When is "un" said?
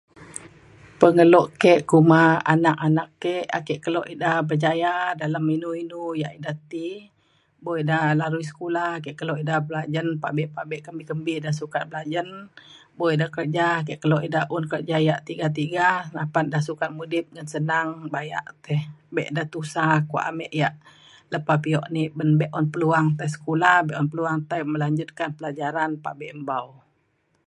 14.55-14.63